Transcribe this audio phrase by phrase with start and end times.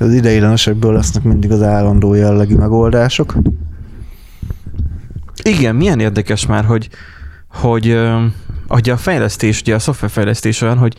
[0.00, 3.34] Az ideiglenesekből lesznek mindig az állandó jellegű megoldások.
[5.42, 6.88] Igen, milyen érdekes már, hogy,
[7.48, 7.98] hogy,
[8.68, 10.96] hogy a fejlesztés, ugye a szoftverfejlesztés olyan, hogy,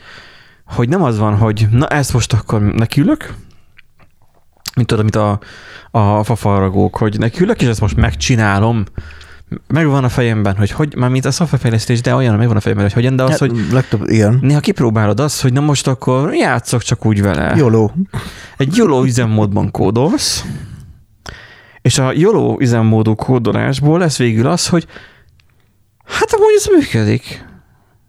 [0.65, 3.33] hogy nem az van, hogy na ezt most akkor nekiülök,
[4.75, 5.39] mint tudod, mint a,
[5.91, 8.83] a fafaragók, hogy nekiülök, és ezt most megcsinálom,
[9.67, 12.95] megvan a fejemben, hogy hogy, már mint a szoftverfejlesztés, de olyan, megvan a fejemben, hogy
[12.95, 14.39] hogyan, de az, Hát, hogy legtöbb, igen.
[14.41, 17.55] néha kipróbálod azt, hogy na most akkor játszok csak úgy vele.
[17.55, 17.89] YOLO.
[18.57, 20.45] Egy YOLO üzemmódban kódolsz,
[21.81, 24.85] és a YOLO üzemmódú kódolásból lesz végül az, hogy
[26.05, 27.45] hát amúgy ez működik.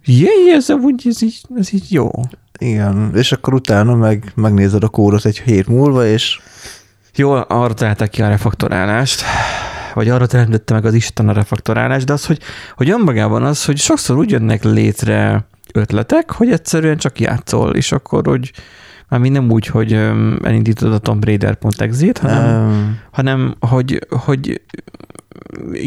[0.05, 2.11] Jé, ez amúgy ez így, ez így jó.
[2.59, 6.41] Igen, és akkor utána meg megnézed a kódot egy hét múlva, és
[7.15, 9.23] Jó, arra találták ki a refaktorálást,
[9.99, 12.39] vagy arra teremtette meg az Isten a refaktorálást, de az, hogy,
[12.77, 18.27] hogy önmagában az, hogy sokszor úgy jönnek létre ötletek, hogy egyszerűen csak játszol, és akkor,
[18.27, 18.53] hogy
[19.09, 19.93] már nem úgy, hogy
[20.43, 24.61] elindítod a Tomb Raider.exe-t, hanem, um, hanem hogy, hogy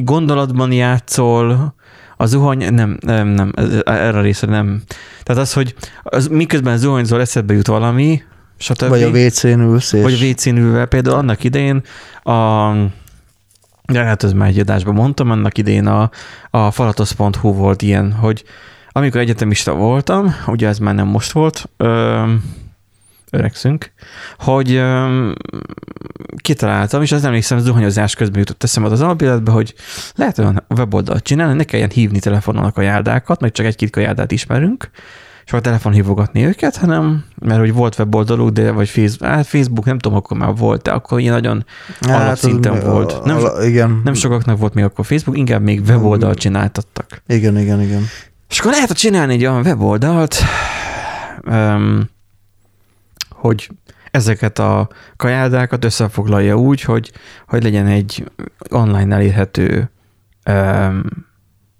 [0.03, 1.75] gondolatban játszol,
[2.17, 3.51] a zuhany, nem, nem, nem,
[3.83, 4.81] erre a részre nem.
[5.23, 8.23] Tehát az, hogy az, miközben zuhanyzol, eszedbe jut valami,
[8.57, 8.87] stb.
[8.87, 10.85] vagy a WC-n ülsz, és Vagy a WC-n ülve.
[10.85, 11.81] Például annak idején
[12.23, 12.71] a
[13.85, 16.09] de hát ez már egy adásban mondtam, annak idején a,
[16.49, 18.43] a falatosz.hu volt ilyen, hogy
[18.91, 22.23] amikor egyetemista voltam, ugye ez már nem most volt, ö,
[23.29, 23.91] öregszünk,
[24.37, 25.31] hogy ö,
[26.35, 29.73] kitaláltam, és az emlékszem, zuhanyozás közben jutott eszembe az alapéletbe, hogy
[30.15, 34.89] lehet olyan weboldalt csinálni, ne kelljen hívni telefonon a kajárdákat, meg csak egy-két kajárdát ismerünk,
[35.51, 39.85] és a telefon hívogatni őket, hanem, mert hogy volt weboldaluk, de vagy Facebook, hát Facebook,
[39.85, 41.65] nem tudom, akkor már volt, de akkor ilyen nagyon
[42.01, 43.23] Hát, alapszinten az- volt.
[43.23, 44.01] Nem, ala- igen.
[44.03, 47.21] nem sokaknak volt még akkor Facebook, inkább még weboldalt csináltattak.
[47.27, 48.03] Igen, igen, igen.
[48.49, 50.35] És akkor lehet csinálni egy olyan weboldalt,
[51.45, 52.09] um,
[53.29, 53.69] hogy
[54.11, 57.11] ezeket a kajádákat összefoglalja úgy, hogy,
[57.47, 58.31] hogy legyen egy
[58.69, 59.89] online elérhető
[60.49, 61.03] um,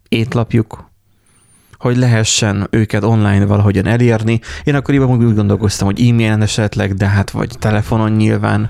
[0.09, 0.89] étlapjuk,
[1.81, 4.39] hogy lehessen őket online valahogyan elérni.
[4.63, 8.69] Én akkoriban úgy gondolkoztam, hogy e-mailen esetleg, de hát vagy telefonon nyilván,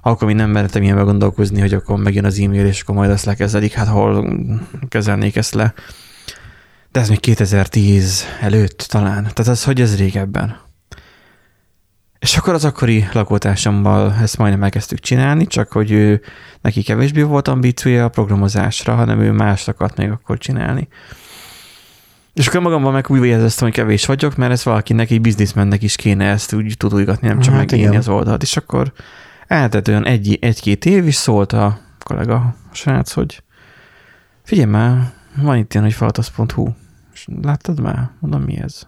[0.00, 3.24] akkor még nem mertem ilyenbe gondolkozni, hogy akkor megjön az e-mail, és akkor majd azt
[3.24, 4.40] lekezelik, hát hol
[4.88, 5.74] kezelnék ezt le.
[6.92, 9.22] De ez még 2010 előtt talán.
[9.22, 10.56] Tehát az, hogy ez régebben.
[12.18, 16.20] És akkor az akkori lakótársammal ezt majdnem elkezdtük csinálni, csak hogy ő,
[16.60, 20.88] neki kevésbé volt ambíciója a programozásra, hanem ő más akart még akkor csinálni.
[22.34, 25.96] És akkor magamban meg úgy éreztem, hogy kevés vagyok, mert ez valakinek, egy bizniszmennek is
[25.96, 27.96] kéne ezt úgy tudulgatni, nem csak Hát igen.
[27.96, 28.42] az oldalt.
[28.42, 28.92] És akkor
[29.46, 33.42] eltett olyan egy, egy-két év, is szólt a kollega, a srác, hogy
[34.42, 36.68] figyelj már, van itt ilyen, hogy falatosz.hu.
[37.12, 38.10] És láttad már?
[38.20, 38.86] Mondom, mi ez?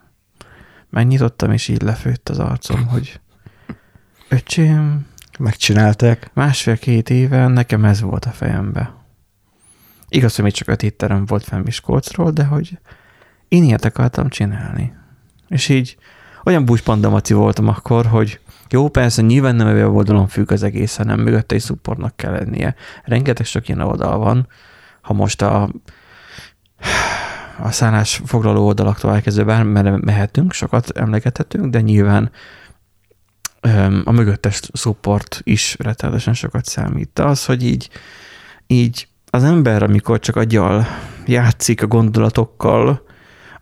[0.90, 3.20] Megnyitottam, és így lefőtt az arcom, hogy
[4.28, 5.06] öcsém,
[5.38, 6.30] Megcsinálták.
[6.34, 8.94] másfél-két éve nekem ez volt a fejembe.
[10.08, 12.78] Igaz, hogy még csak öt étterem volt fenn Miskolcról, de hogy
[13.48, 14.94] én ilyet akartam csinálni.
[15.48, 15.96] És így
[16.44, 21.20] olyan búspandamaci voltam akkor, hogy jó, persze, nyilván nem a oldalon függ az egész, hanem
[21.20, 22.74] mögötte egy supportnak kell lennie.
[23.04, 24.48] Rengeteg sok ilyen oldal van.
[25.00, 25.70] Ha most a,
[27.58, 32.30] a szállás foglaló oldalaktól elkezdve bármerre mehetünk, sokat emlegethetünk, de nyilván
[34.04, 37.10] a mögöttes support is rettenetesen sokat számít.
[37.12, 37.90] De az, hogy így,
[38.66, 40.86] így az ember, amikor csak aggyal
[41.26, 43.05] játszik a gondolatokkal,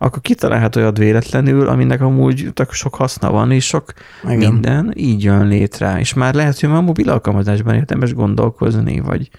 [0.05, 3.93] akkor kitalálhat olyat véletlenül, aminek amúgy tök sok haszna van, és sok
[4.23, 4.37] Igen.
[4.37, 5.99] Minden így jön létre.
[5.99, 9.29] És már lehet, hogy már a mobil alkalmazásban érdemes gondolkozni, vagy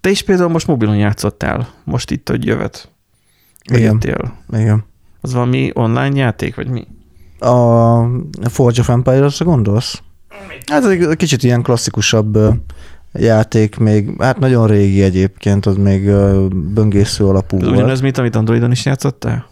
[0.00, 2.90] te is például most mobilon játszottál, most itt, hogy jövet.
[3.64, 3.92] Vagy Igen.
[3.92, 4.38] jöttél.
[4.52, 4.84] Igen.
[5.20, 6.86] Az valami online játék, vagy mi?
[7.48, 10.02] A Forge of Empires-ra gondolsz?
[10.66, 12.38] Hát ez egy kicsit ilyen klasszikusabb
[13.16, 16.10] játék, még, hát nagyon régi egyébként, az még
[16.54, 17.76] böngésző alapú Ez volt.
[17.76, 19.46] ugyanaz, mint amit Androidon is játszottál?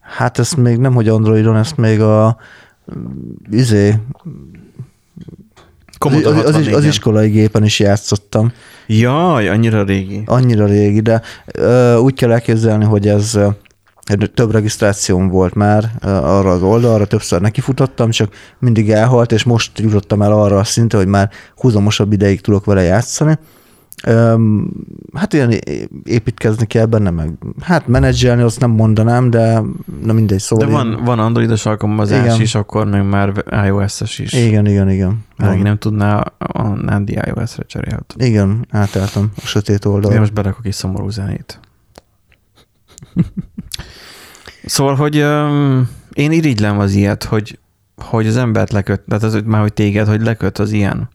[0.00, 2.36] Hát ezt még nem, hogy Androidon, ezt még a
[3.50, 3.96] izé, az,
[5.98, 6.86] Commodore az, az, az 64-en.
[6.88, 8.52] iskolai gépen is játszottam.
[8.86, 10.22] Jaj, annyira régi.
[10.26, 11.22] Annyira régi, de
[11.54, 13.38] ö, úgy kell elképzelni, hogy ez
[14.34, 20.22] több regisztrációm volt már arra az oldalra, többször nekifutottam, csak mindig elhalt, és most jutottam
[20.22, 23.38] el arra a szintre, hogy már húzamosabb ideig tudok vele játszani.
[25.12, 25.54] Hát ilyen
[26.04, 29.62] építkezni kell benne, meg hát menedzselni azt nem mondanám, de
[30.02, 30.66] na mindegy, szóval.
[30.66, 32.40] De van, van androidos alkalmazás Igen.
[32.40, 34.32] is, akkor meg már iOS-es is.
[34.32, 35.24] Igen, igen, igen.
[35.36, 35.58] Van.
[35.58, 38.14] nem tudná, a Nandi iOS-re cserélt.
[38.18, 40.18] Igen, átálltam a sötét Én oldalra.
[40.18, 41.60] most berakok egy szomorú zenét.
[44.66, 47.58] szóval, hogy um, én irigylem az ilyet, hogy
[47.96, 51.08] hogy az embert leköt, tehát az, már hogy téged, hogy leköt az ilyen.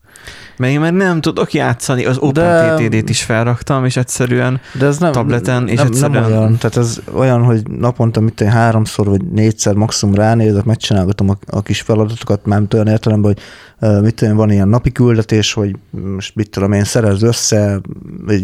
[0.59, 5.11] Mert én már nem tudok játszani, az OpenTTD-t is felraktam, és egyszerűen De ez nem,
[5.11, 6.21] tableten, és nem, egyszerűen...
[6.21, 11.29] nem olyan, tehát ez olyan, hogy naponta mit én háromszor vagy négyszer maximum ránézek, megcsinálgatom
[11.29, 13.41] a, a kis feladatokat, már olyan értelemben, hogy
[14.01, 15.75] mit tudom, van ilyen napi küldetés, hogy
[16.15, 17.81] most mit tudom én, szerez össze,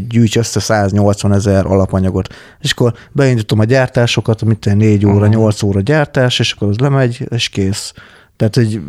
[0.07, 2.27] gyűjts össze 180 ezer alapanyagot,
[2.59, 5.27] és akkor beindítom a gyártásokat, mit tudom, én, 4 óra, Aha.
[5.27, 7.93] 8 óra gyártás, és akkor az lemegy, és kész.
[8.35, 8.81] Tehát, hogy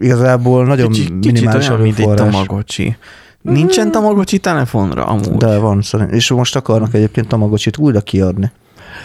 [0.00, 2.14] igazából nagyon Kicsit, kicsit minimális olyan, mint egy.
[2.14, 2.96] Tamagocsi.
[3.42, 5.36] Nincsen Tamagocsi telefonra amúgy?
[5.36, 6.10] De van, szerint.
[6.10, 8.50] És most akarnak egyébként Tamagocsit újra kiadni.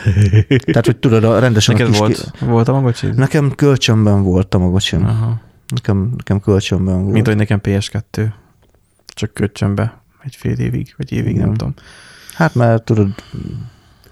[0.66, 2.46] Tehát, hogy tudod, a rendesen Neked a kis volt, Ki...
[2.46, 3.08] volt Tamagocsi?
[3.16, 5.06] Nekem kölcsönben volt Tamagocsim.
[5.06, 5.40] Aha.
[5.68, 7.14] Nekem, nekem kölcsönben volt.
[7.14, 8.28] Mint hogy nekem PS2.
[9.06, 11.54] Csak köcsönbe egy fél évig, vagy évig, nem Igen.
[11.54, 11.74] tudom.
[12.34, 13.10] Hát mert tudod,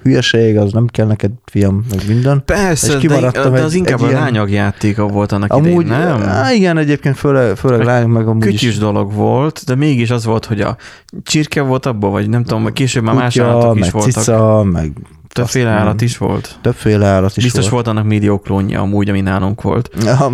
[0.02, 2.42] hülyeség, az nem kell neked, fiam, meg minden.
[2.46, 5.86] Persze, És de, de egy- az inkább egy a ilyen- lányok játéka volt annak Amúgy,
[5.86, 6.22] idején, nem?
[6.22, 8.78] Á, igen, egyébként főleg, főleg Egy lányok meg amúgy Kütyűs is.
[8.78, 10.78] dolog volt, de mégis az volt, hogy a
[11.24, 14.12] csirke volt abban, vagy nem tudom, később már más állatok is voltak.
[14.12, 14.92] cica, meg
[15.34, 16.58] Többféle állat is volt.
[16.62, 17.74] többféle állat is Biztos volt.
[17.74, 19.90] volt annak millió klónja amúgy, ami nálunk volt.
[20.04, 20.32] Ja,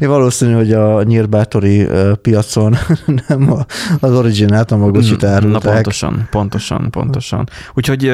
[0.08, 1.86] valószínű, hogy a nyírbátori
[2.22, 2.76] piacon
[3.28, 3.66] nem a-
[4.00, 7.48] az originál Tamagocsit Mm, Na pontosan, pontosan, pontosan.
[7.74, 8.12] Úgyhogy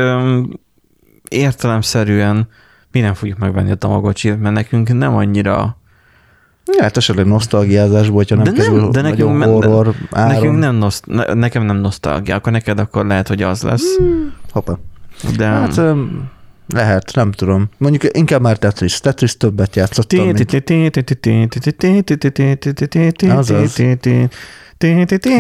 [1.29, 2.49] értelemszerűen
[2.93, 5.77] mi nem fogjuk megvenni a Tamagocsit, mert nekünk nem annyira,
[6.77, 10.35] Ja, hát esetleg nosztalgiázásból, hogyha nem De nem, kerül de nekünk horror áron.
[10.35, 13.97] nekünk nem, noszt, ne, nekem nem nosztalgia, akkor neked akkor lehet, hogy az lesz.
[14.51, 14.73] Hoppá.
[15.37, 15.81] De Hát
[16.69, 17.69] lehet, nem tudom.
[17.79, 19.01] Mondjuk inkább már Tetris.
[19.01, 20.39] Tetris többet játszottam, mint...
[23.39, 23.77] Azaz.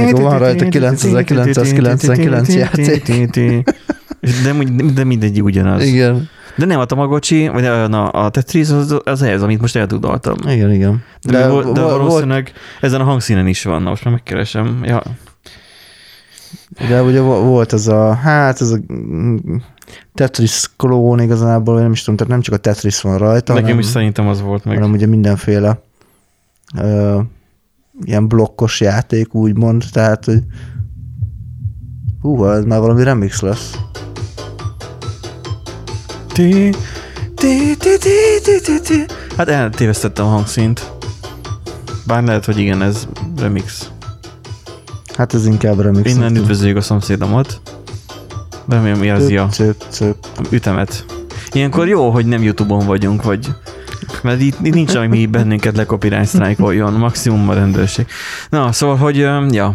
[0.04, 3.64] Mikor van rajta 9999 játék.
[4.42, 4.54] De,
[4.94, 5.84] de mindegy ugyanaz.
[5.84, 10.36] Igen, De nem a Tamagocsi, vagy a, a, Tetris az, az ez, amit most eltudoltam.
[10.48, 11.04] igen, igen.
[11.22, 14.80] De, de, de valószínűleg ezen a hangszínen is van, most már megkeresem.
[14.84, 15.02] Ja.
[16.88, 18.78] De ugye vo- volt ez a, hát ez a
[20.14, 23.66] Tetris klón igazából, én nem is tudom, tehát nem csak a Tetris van rajta, Nekem
[23.68, 24.74] hanem, is szerintem az volt meg.
[24.76, 25.80] hanem ugye mindenféle
[26.78, 27.20] ö,
[28.04, 30.42] ilyen blokkos játék, úgymond, tehát, hogy
[32.20, 33.74] hú, ez már valami remix lesz.
[36.32, 36.70] Ti,
[37.34, 38.10] ti, ti, ti,
[38.42, 39.04] ti, ti, ti.
[39.36, 40.92] Hát eltévesztettem a hangszínt.
[42.06, 43.90] Bár lehet, hogy igen, ez remix.
[45.16, 46.14] Hát ez inkább remix.
[46.14, 47.60] Innen üdvözöljük a szomszédomat.
[48.68, 49.48] Remélem érzi a
[50.50, 51.04] ütemet.
[51.52, 53.48] Ilyenkor jó, hogy nem Youtube-on vagyunk, vagy
[54.22, 58.06] mert itt, itt nincs, ami bennünket lecopyright strike-oljon, maximum a rendőrség.
[58.50, 59.16] Na, szóval, hogy,
[59.50, 59.74] ja,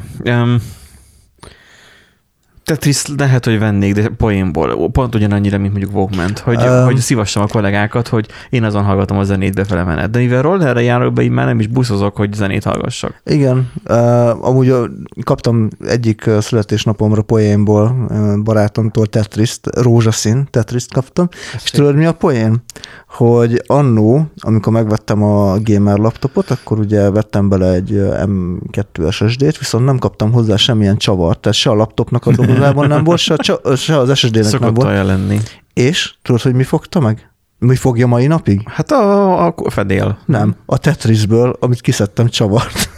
[2.71, 4.89] Tetris lehet, hogy vennék, de poénból.
[4.91, 6.83] Pont ugyanannyira, mint mondjuk Walkman, hogy, Öm.
[6.83, 10.09] hogy szívassam a kollégákat, hogy én azon hallgatom a zenét befele menet.
[10.09, 13.21] De mivel rollerre járok be, így már nem is buszozok, hogy zenét hallgassak.
[13.25, 14.87] Igen, uh, amúgy uh,
[15.23, 21.29] kaptam egyik születésnapomra poénból uh, barátomtól Tetriszt, rózsaszín Tetriszt kaptam,
[21.63, 22.63] és tudod mi a poén?
[23.07, 29.57] Hogy annó, amikor megvettem a gamer laptopot, akkor ugye vettem bele egy uh, M2 SSD-t,
[29.57, 32.31] viszont nem kaptam hozzá semmilyen csavart, tehát se a laptopnak a
[32.61, 35.05] dobozában nem volt, se, a, se az SSD-nek nem volt.
[35.05, 35.39] lenni.
[35.73, 37.29] És tudod, hogy mi fogta meg?
[37.59, 38.61] Mi fogja mai napig?
[38.69, 40.17] Hát a, a fedél.
[40.25, 42.89] Nem, a Tetrisből, amit kiszedtem csavart.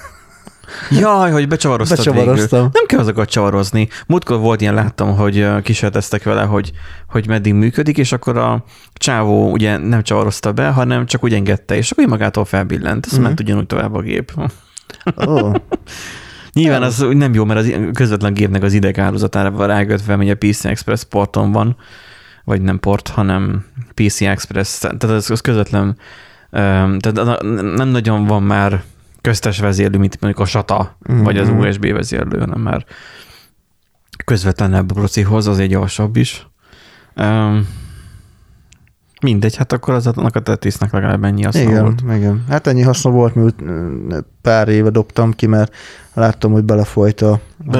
[0.91, 2.59] Jaj, hogy becsavaroztad Becsavaroztam.
[2.59, 2.69] végül.
[2.73, 3.87] Nem kell azokat csavarozni.
[4.07, 6.71] Múltkor volt ilyen, láttam, hogy kísérleteztek vele, hogy,
[7.09, 11.75] hogy meddig működik, és akkor a csávó ugye nem csavarozta be, hanem csak úgy engedte,
[11.75, 13.05] és akkor magától felbillent.
[13.05, 13.21] Ez Mhm.
[13.21, 14.33] ment ugyanúgy tovább a gép.
[15.15, 15.55] Oh.
[16.53, 20.35] Nyilván az úgy nem jó, mert az közvetlen gépnek az ideghálózatára van rákötve, ami a
[20.37, 21.75] PC Express porton van,
[22.43, 25.97] vagy nem port, hanem PC Express, tehát az, az közvetlen,
[26.51, 27.41] tehát
[27.75, 28.83] nem nagyon van már
[29.21, 31.23] köztes vezérlő, mint mondjuk a SATA, Mhm.
[31.23, 32.85] vagy az USB vezérlő, hanem már
[34.25, 36.47] közvetlenebb a procihoz, az egy gyorsabb is.
[37.15, 37.67] Um,
[39.23, 42.01] mindegy, hát akkor az annak a Tetrisnek legalább ennyi haszna Igen, volt.
[42.01, 42.43] igen.
[42.49, 43.63] Hát ennyi haszna volt, miut
[44.41, 45.75] pár éve dobtam ki, mert
[46.13, 47.77] láttam, hogy belefolyt a, a,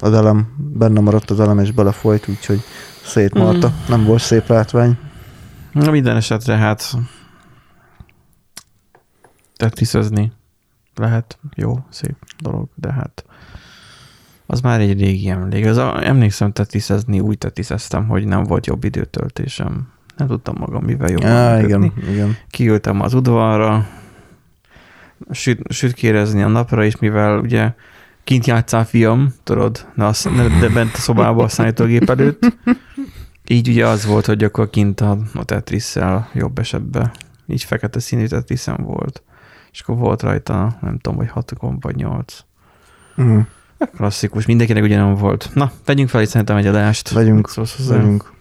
[0.00, 2.60] az elem, benne maradt az elem, és belefolyt, úgyhogy
[3.04, 3.68] szétmarta.
[3.68, 3.88] Mm.
[3.88, 4.98] Nem volt szép látvány.
[5.72, 6.94] Na minden esetre hát
[9.56, 10.32] tetriszezni
[10.94, 13.24] lehet, jó, szép dolog, de hát
[14.46, 15.66] az már egy régi emlék.
[15.66, 19.88] Az a, emlékszem tetriszezni, úgy tetrizeztem, hogy nem volt jobb időtöltésem.
[20.20, 22.36] Nem tudtam magam mivel jobban Á, igen, igen.
[22.50, 23.86] Kiültem az udvarra,
[25.30, 27.72] süt, sütkérezni a napra is, mivel ugye
[28.24, 30.28] kint játszál fiam, tudod, de, azt,
[30.60, 32.56] de bent a szobában a szállítógép előtt.
[33.46, 35.94] Így ugye az volt, hogy akkor kint a, a tetris
[36.32, 37.10] jobb esetben.
[37.46, 39.22] Így fekete színű tetriszem volt.
[39.72, 42.38] és akkor volt rajta, nem tudom, hogy hat gomb vagy nyolc.
[43.16, 43.46] Uh-huh.
[43.96, 45.50] Klasszikus, mindenkinek ugyanolyan volt.
[45.54, 47.10] Na, vegyünk fel itt szerintem egy adást.
[47.10, 47.50] Vegyünk,
[47.88, 48.32] vegyünk.